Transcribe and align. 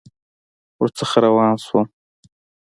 ورڅخه 0.79 1.17
روان 1.25 1.53
شوم. 1.65 1.85